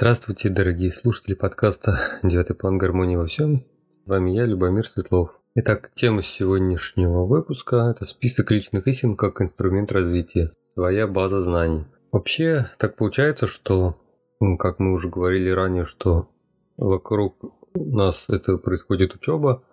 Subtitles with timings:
[0.00, 3.64] Здравствуйте, дорогие слушатели подкаста «Девятый план гармонии во всем».
[4.04, 5.30] С вами я, Любомир Светлов.
[5.56, 10.52] Итак, тема сегодняшнего выпуска– это список личных истин как инструмент развития.
[10.72, 11.84] Своя база знаний.
[12.12, 13.96] Вообще, так получается, что,
[14.60, 16.28] как мы уже говорили ранее, что
[16.76, 17.34] вокруг
[17.74, 19.64] нас это происходит учеба,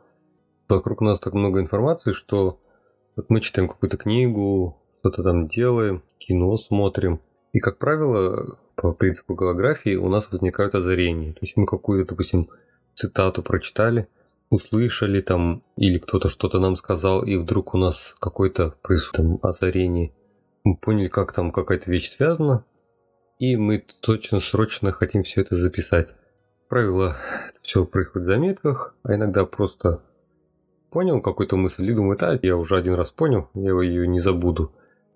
[0.67, 2.59] вокруг нас так много информации, что
[3.15, 7.21] вот мы читаем какую-то книгу, что-то там делаем, кино смотрим.
[7.55, 11.31] И, как правило, по принципу голографии у нас возникают озарения.
[11.31, 12.49] То есть мы какую-то, допустим,
[12.95, 14.09] цитату прочитали,
[14.49, 20.11] услышали там, или кто-то что-то нам сказал, и вдруг у нас какое-то происходит озарение.
[20.65, 22.65] Мы поняли, как там какая-то вещь связана,
[23.39, 26.09] и мы точно срочно хотим все это записать.
[26.67, 27.15] Правило,
[27.47, 30.01] это все происходит в заметках, а иногда просто
[30.91, 34.73] понял какую-то мысль и думает, а, я уже один раз понял, я ее не забуду.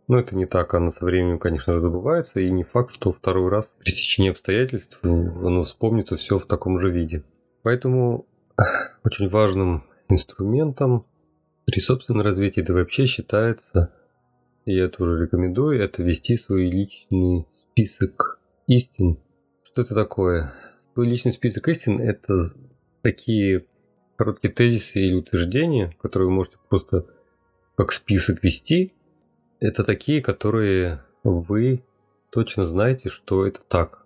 [0.10, 3.48] Но это не так, она со временем, конечно же, забывается, и не факт, что второй
[3.50, 7.24] раз при течении обстоятельств оно вспомнится все в таком же виде.
[7.62, 8.26] Поэтому
[9.04, 11.06] очень важным инструментом
[11.68, 13.94] при собственном развитии, да вообще считается,
[14.66, 19.20] и я тоже рекомендую, это вести свой личный список истин.
[19.64, 20.56] Что это такое?
[20.96, 22.46] Свой личный список истин– это
[23.04, 23.68] такие
[24.16, 27.06] короткие тезисы или утверждения, которые вы можете просто
[27.76, 28.94] как список вести–
[29.60, 31.84] это такие, которые вы
[32.32, 34.06] точно знаете, что это так.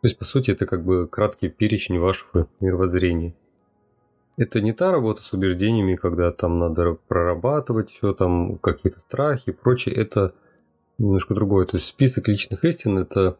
[0.00, 3.34] То есть, по сути, это как бы краткий перечень вашего мировоззрения.
[4.36, 9.52] Это не та работа с убеждениями, когда там надо прорабатывать все, там какие-то страхи и
[9.52, 9.94] прочее.
[9.94, 10.34] Это
[10.98, 11.66] немножко другое.
[11.66, 13.38] То есть список личных истин– это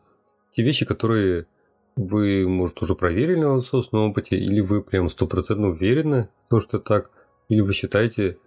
[0.52, 1.46] те вещи, которые
[1.96, 6.78] вы, может, уже проверили на собственном опыте, или вы прям стопроцентно уверены в том, что
[6.78, 7.10] это так,
[7.48, 8.38] или вы считаете,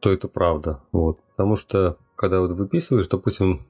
[0.00, 0.82] что это правда.
[0.92, 1.20] Вот.
[1.30, 3.66] Потому что когда вот выписываешь, допустим,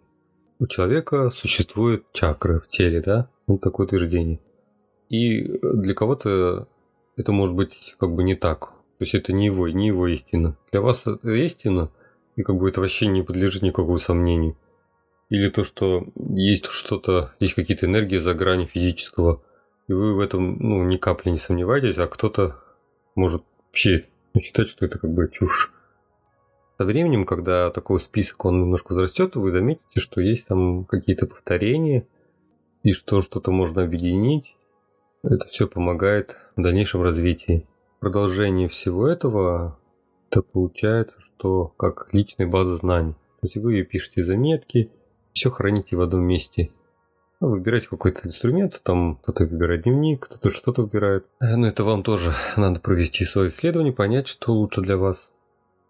[0.58, 4.40] у человека существуют чакры в теле, да, вот такое утверждение.
[5.08, 6.68] И для кого-то
[7.16, 8.70] это может быть как бы не так.
[8.98, 10.56] То есть это не его, не его истина.
[10.70, 11.90] Для вас это истина,
[12.36, 14.56] и как бы это вообще не подлежит никакому сомнению.
[15.30, 19.42] Или то, что есть что-то, есть какие-то энергии за грани физического,
[19.88, 22.56] и вы в этом ну, ни капли не сомневаетесь, а кто-то
[23.14, 24.06] может вообще
[24.40, 25.72] считать, что это как бы чушь.
[26.76, 32.06] Со временем, когда такой список он немножко возрастет, вы заметите, что есть там какие-то повторения,
[32.82, 34.56] и что что-то можно объединить.
[35.22, 37.66] Это все помогает в дальнейшем развитии.
[38.00, 39.78] Продолжение всего этого,
[40.30, 43.14] это получается, что как личная база знаний.
[43.40, 44.90] То есть вы пишете заметки,
[45.32, 46.70] все храните в одном месте.
[47.40, 51.26] Ну, выбирайте какой-то инструмент, там кто-то выбирает дневник, кто-то что-то выбирает.
[51.40, 55.32] Э, но это вам тоже надо провести свое исследование, понять, что лучше для вас.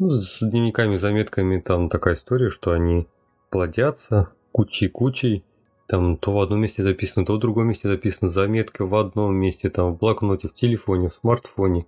[0.01, 3.07] Ну, с дневниками, заметками там такая история, что они
[3.51, 5.45] плодятся кучей-кучей.
[5.87, 8.29] Там то в одном месте записано, то в другом месте записано.
[8.29, 11.87] Заметка в одном месте, там в блокноте, в телефоне, в смартфоне.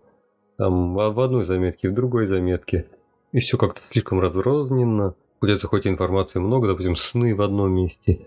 [0.57, 2.87] Там в одной заметке, в другой заметке.
[3.33, 5.15] И все как-то слишком разрозненно.
[5.41, 8.21] Куда-то хоть информации много, допустим, сны в одном месте.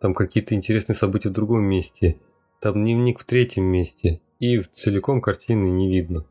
[0.00, 2.16] Там какие-то интересные события в другом месте.
[2.60, 4.22] Там дневник в третьем месте.
[4.38, 6.24] И целиком картины не видно.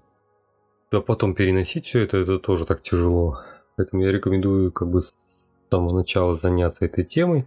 [0.92, 3.40] Да потом переносить все это, это тоже так тяжело.
[3.76, 5.14] Поэтому я рекомендую как бы с
[5.70, 7.46] самого начала заняться этой темой,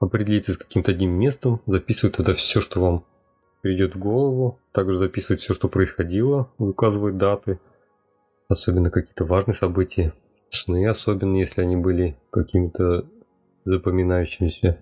[0.00, 3.04] определиться с каким-то одним местом, записывать туда все, что вам
[3.60, 7.60] придет в голову, также записывать все, что происходило, указывать даты,
[8.48, 10.12] особенно какие-то важные события,
[10.50, 13.06] сны особенно, если они были какими-то
[13.64, 14.78] запоминающимися,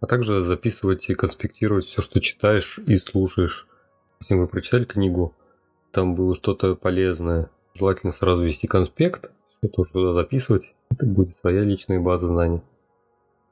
[0.00, 3.68] а также записывать и конспектировать все, что читаешь и слушаешь.
[4.20, 5.34] Если вы прочитали книгу,
[5.94, 7.50] там было что-то полезное.
[7.74, 10.74] Желательно сразу вести конспект, все тоже туда записывать.
[10.90, 12.60] Это будет своя личная база знаний.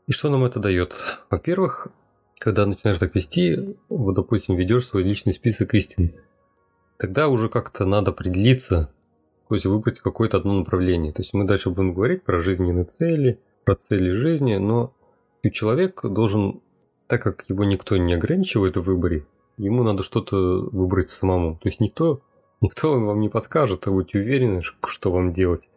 [0.07, 0.95] И что нам это дает?
[1.31, 1.89] Во-первых,
[2.39, 6.13] когда начинаешь так вести, вот, допустим, ведешь свой личный список истин,
[6.99, 8.93] тогда уже как-то надо определиться,
[9.49, 11.13] то есть выбрать какое-то одно направление.
[11.13, 14.93] То есть мы дальше будем говорить про жизненные цели, про цели жизни, но
[15.53, 16.61] человек должен,
[17.07, 21.57] так как его никто не ограничивает в выборе, ему надо что-то выбрать самому.
[21.63, 22.23] То есть никто
[22.63, 25.69] Никто вам не подскажет, а будьте уверены, что вам делать.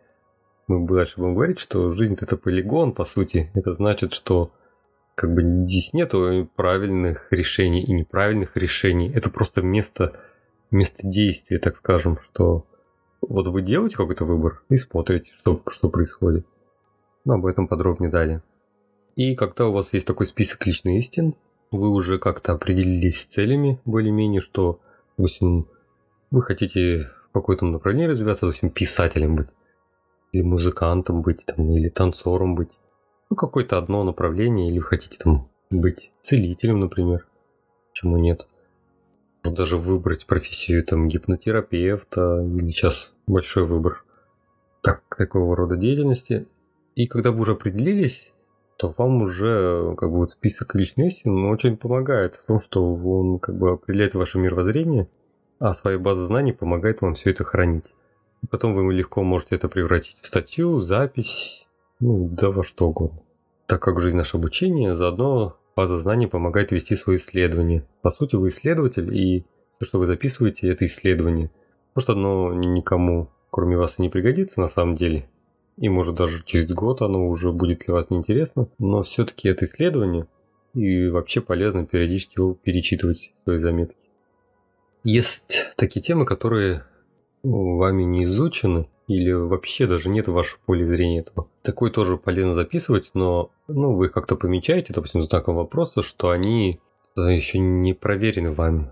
[0.67, 3.49] Мы дальше будем говорить, что жизнь это полигон, по сути.
[3.55, 4.51] Это значит, что
[5.15, 9.11] как бы здесь нету правильных решений и неправильных решений.
[9.11, 10.19] Это просто место,
[10.69, 12.67] место действия, так скажем, что
[13.19, 16.45] вот вы делаете какой-то выбор и смотрите, что, что происходит.
[17.23, 18.43] Но об этом подробнее далее.
[19.15, 21.33] И когда у вас есть такой список личных истин,
[21.71, 24.81] вы уже как-то определились с целями более-менее, что,
[25.17, 25.67] допустим,
[26.31, 29.47] вы хотите в какой-то направлении развиваться, допустим, писателем быть,
[30.31, 32.71] или музыкантом быть, там, или танцором быть,
[33.29, 37.27] ну, какое-то одно направление, или вы хотите там быть целителем, например,
[37.89, 38.47] почему нет.
[39.43, 44.03] Можно даже выбрать профессию там гипнотерапевта или сейчас большой выбор
[44.81, 46.47] так, такого рода деятельности.
[46.95, 48.33] И когда вы уже определились,
[48.77, 53.39] то вам уже как бы вот список личных истин очень помогает в том, что он
[53.39, 55.07] как бы определяет ваше мировоззрение,
[55.59, 57.93] а своя база знаний помогает вам все это хранить.
[58.43, 61.67] И потом вы легко можете это превратить в статью, запись,
[61.99, 63.21] ну да во что угодно.
[63.67, 67.85] Так как жизнь наше обучение, заодно база знаний помогает вести свои исследования.
[68.01, 69.45] По сути, вы исследователь, и
[69.77, 71.51] все, что вы записываете, это исследование.
[71.95, 75.27] Может, оно никому, кроме вас, и не пригодится на самом деле,
[75.77, 80.27] и может даже через год оно уже будет для вас неинтересно, но все-таки это исследование,
[80.73, 84.04] и вообще полезно периодически его перечитывать свои заметки.
[85.05, 86.83] Есть такие темы, которые
[87.43, 91.47] вами не изучены, или вообще даже нет в вашем поле зрения этого.
[91.61, 96.79] Такое тоже полезно записывать, но ну, вы как-то помечаете, допустим, знаком вопроса, что они
[97.15, 98.91] еще не проверены вами.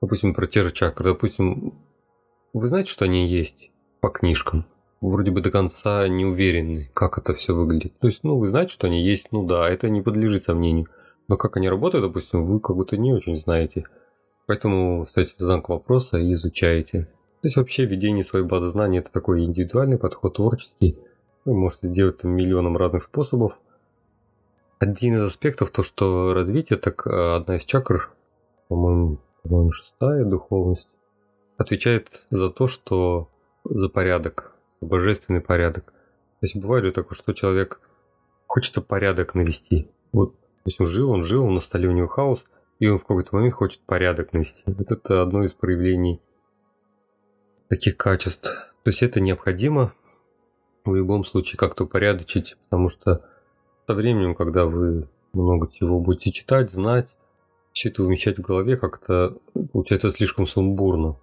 [0.00, 1.10] Допустим, про те же чакры.
[1.12, 1.74] Допустим,
[2.54, 4.64] вы знаете, что они есть по книжкам,
[5.02, 7.98] вроде бы до конца не уверены, как это все выглядит.
[7.98, 10.86] То есть, ну, вы знаете, что они есть, ну да, это не подлежит сомнению.
[11.28, 13.84] Но как они работают, допустим, вы как будто не очень знаете.
[14.46, 17.02] Поэтому ставите знак вопроса и изучаете.
[17.02, 20.98] То есть вообще введение своей базы знаний это такой индивидуальный подход, творческий.
[21.44, 23.58] Вы можете сделать там миллионом разных способов.
[24.78, 28.10] Один из аспектов, то что развитие, так э, одна из чакр,
[28.68, 30.88] по-моему, по-моему, шестая духовность,
[31.56, 33.30] отвечает за то, что
[33.64, 35.86] за порядок, божественный порядок.
[36.40, 37.80] То есть бывает ли такое, что человек
[38.46, 39.88] хочется порядок навести.
[40.12, 42.44] Вот, то есть он жил, он жил, на столе у него хаос,
[42.78, 44.62] и он в какой-то момент хочет порядок навести.
[44.66, 46.20] Вот это одно из проявлений
[47.68, 48.72] таких качеств.
[48.82, 49.94] То есть это необходимо
[50.84, 53.24] в любом случае как-то упорядочить, потому что
[53.86, 57.16] со временем, когда вы много чего будете читать, знать,
[57.72, 59.36] все это умещать в голове как-то
[59.72, 61.16] получается слишком сумбурно.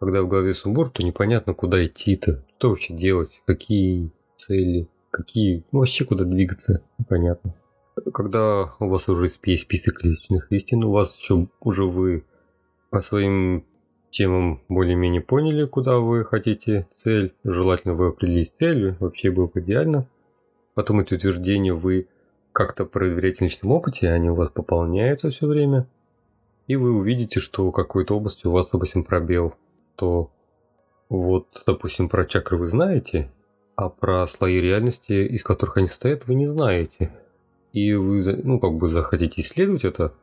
[0.00, 5.80] Когда в голове сумбур, то непонятно, куда идти-то, что вообще делать, какие цели, какие, ну
[5.80, 7.54] вообще куда двигаться, непонятно.
[8.12, 12.24] Когда у вас уже есть список личных истин, у вас еще уже вы
[12.90, 13.64] по своим
[14.10, 17.34] темам более-менее поняли, куда вы хотите цель.
[17.44, 20.06] Желательно вы определились целью, вообще было бы идеально.
[20.74, 22.08] Потом эти утверждения вы
[22.52, 25.86] как-то проверяете в личном опыте, они у вас пополняются все время.
[26.66, 29.54] И вы увидите, что в какой-то области у вас, допустим, пробел
[29.98, 30.30] что
[31.08, 33.32] вот, допустим, про чакры вы знаете,
[33.74, 37.10] а про слои реальности, из которых они стоят, вы не знаете.
[37.72, 40.14] И вы, ну, как бы захотите исследовать это,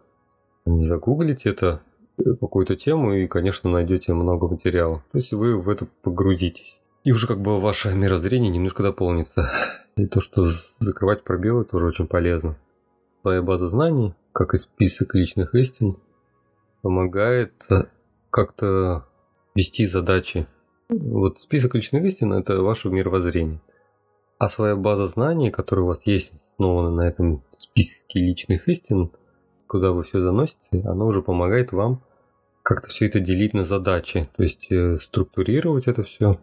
[0.65, 1.81] загуглите это,
[2.17, 5.03] э, какую-то тему, и, конечно, найдете много материала.
[5.11, 6.81] То есть вы в это погрузитесь.
[7.03, 9.51] И уже как бы ваше мирозрение немножко дополнится.
[9.95, 12.57] И то, что закрывать пробелы, тоже очень полезно.
[13.21, 15.95] Твоя база знаний, как и список личных истин,
[16.81, 17.53] помогает
[18.29, 19.05] как-то
[19.55, 20.47] вести задачи.
[20.89, 23.61] Вот список личных истин– это ваше мировоззрение.
[24.37, 29.11] А своя база знаний, которая у вас есть, основана на этом списке личных истин,
[29.67, 32.01] куда вы все заносите, она уже помогает вам
[32.63, 36.39] как-то все это делить на задачи, то есть э, структурировать это все,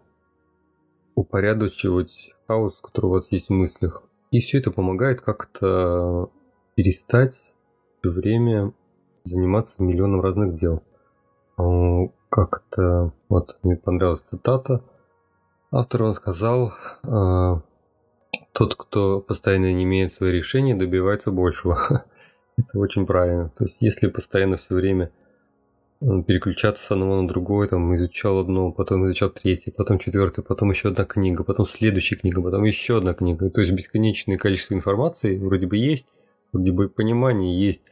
[1.16, 4.04] упорядочивать хаос, который у вас есть в мыслях.
[4.30, 6.30] И все это помогает как-то
[6.76, 7.42] перестать
[8.00, 8.72] все время
[9.24, 10.82] заниматься миллионом разных дел.
[12.30, 14.82] Как-то, вот мне понравилась цитата.
[15.70, 17.54] Автор он сказал, э,
[18.52, 22.04] тот, кто постоянно не имеет свои решения, добивается большего.
[22.56, 23.50] Это очень правильно.
[23.56, 25.10] То есть, если постоянно все время
[26.26, 30.88] переключаться с одного на другое, там изучал одно, потом изучал третье, потом четвертое, потом еще
[30.88, 33.50] одна книга, потом следующая книга, потом еще одна книга.
[33.50, 36.06] То есть бесконечное количество информации вроде бы есть,
[36.52, 37.82] вроде бы понимание есть,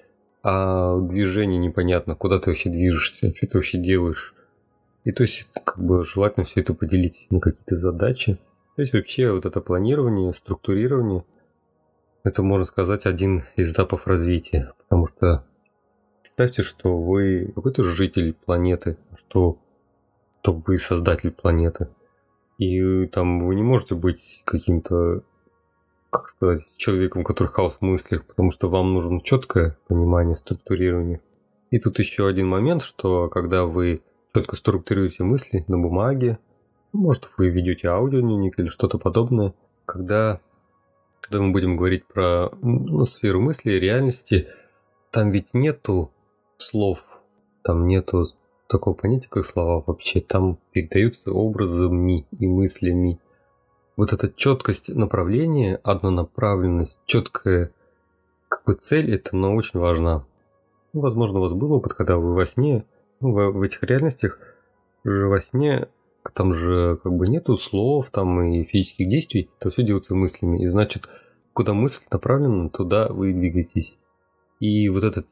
[0.43, 4.35] а движение непонятно, куда ты вообще движешься, что ты вообще делаешь.
[5.05, 8.39] И то есть, как бы желательно все это поделить на какие-то задачи.
[8.81, 11.23] То есть вообще вот это планирование, структурирование,
[12.25, 14.73] это можно сказать один из этапов развития.
[14.79, 15.45] Потому что
[16.23, 19.59] представьте, что вы какой-то житель планеты, что,
[20.41, 21.91] что вы создатель планеты.
[22.57, 25.25] И там вы не можете быть каким-то
[26.09, 31.21] как сказать, человеком, который хаос в мыслях, потому что вам нужно четкое понимание, структурирование.
[31.71, 34.01] И тут еще один момент, что когда вы
[34.35, 36.39] четко структурируете мысли на бумаге,
[36.93, 39.55] может вы ведете аудионик или что-то подобное,
[39.87, 40.41] когда,
[41.21, 44.49] когда мы будем говорить про ну, сферу мысли, реальности,
[45.11, 46.11] там ведь нету
[46.57, 47.01] слов,
[47.63, 48.27] там нету
[48.69, 53.19] такого понятия, как слова вообще, там передаются образами и мыслями
[53.97, 57.71] вот эта четкость направления, однонаправленность, четкая
[58.49, 60.25] как бы цель, это она очень важна.
[60.93, 62.85] Возможно, у вас был опыт, когда вы во сне
[63.21, 64.39] в, в этих реальностях
[65.05, 65.89] же во сне
[66.35, 70.63] там же как бы нету слов там и физических действий, это все делается мыслями.
[70.63, 71.09] И значит,
[71.53, 73.99] куда мысль направлена, туда вы двигаетесь.
[74.61, 75.25] И вот это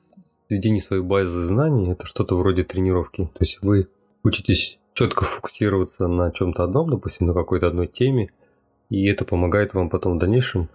[0.49, 3.30] сведение своей базы знаний, это что-то вроде тренировки.
[3.35, 3.88] То есть вы
[4.25, 8.30] учитесь четко фокусироваться на чем-то одном, допустим, на какой-то одной теме,
[8.90, 10.71] и это помогает вам потом в дальнейшем,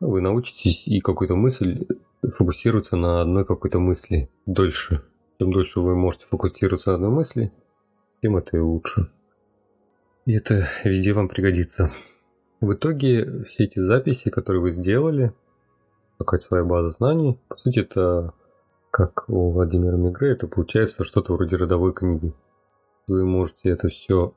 [0.00, 1.86] ну, вы научитесь и какую-то мысль
[2.22, 5.02] фокусироваться на одной какой-то мысли дольше.
[5.38, 7.52] Чем дольше вы можете фокусироваться на одной мысли,
[8.22, 9.10] тем это и лучше.
[10.28, 11.90] И это везде вам пригодится.
[12.60, 15.32] В итоге все эти записи, которые вы сделали,
[16.18, 18.34] какая-то своя база знаний, по сути это
[18.90, 22.34] как у Владимира Мигре, это получается что-то вроде родовой книги.
[23.06, 24.34] Вы можете это все,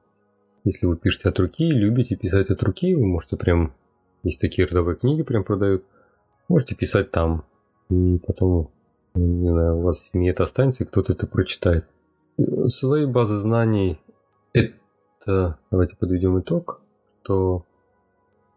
[0.64, 3.74] если вы пишете от руки, любите писать от руки, вы можете прям,
[4.24, 5.84] есть такие родовые книги прям продают,
[6.48, 7.44] можете писать там.
[7.90, 8.72] И потом,
[9.14, 11.86] не знаю, у вас в семье это останется, и кто-то это прочитает.
[12.68, 14.00] Свои базы знаний
[14.54, 14.74] это,
[15.26, 16.82] давайте подведем итог,
[17.22, 17.64] что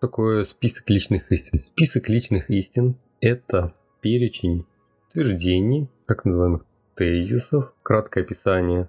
[0.00, 1.58] такое список личных истин.
[1.58, 4.64] Список личных истин– это перечень
[5.08, 8.88] утверждений, так называемых тезисов, краткое описание,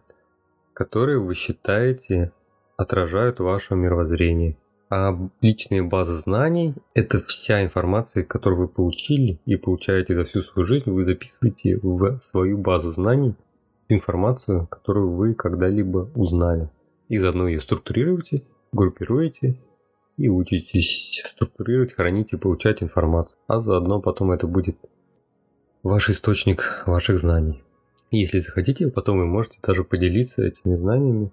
[0.74, 2.32] которые вы считаете
[2.78, 4.58] отражают ваше мировоззрение.
[4.90, 10.66] А личные базы знаний– это вся информация, которую вы получили и получаете за всю свою
[10.66, 13.36] жизнь, вы записываете в свою базу знаний
[13.90, 16.70] информацию, которую вы когда-либо узнали
[17.10, 19.58] и заодно ее структурируете, группируете
[20.18, 23.38] и учитесь структурировать, хранить и получать информацию.
[23.48, 24.78] А заодно потом это будет
[25.84, 27.64] ваш источник ваших знаний.
[28.12, 31.32] Если захотите, потом вы можете даже поделиться этими знаниями.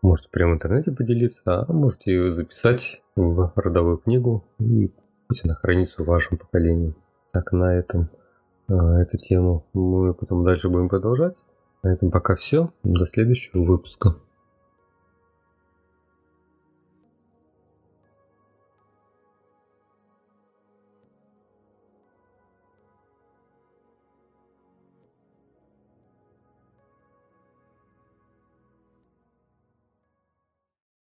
[0.00, 4.92] Можете прямо в интернете поделиться, а можете ее записать в родовую книгу и
[5.26, 6.94] пусть она хранится в вашем поколении.
[7.32, 8.08] Так, на этом
[8.68, 11.36] э, эту тему мы потом дальше будем продолжать.
[11.82, 12.72] На этом пока все.
[12.84, 14.16] До следующего выпуска.